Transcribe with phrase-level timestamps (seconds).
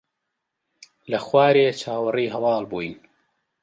[1.11, 2.93] لە خوارێ چاوەڕێی هەواڵ بووین.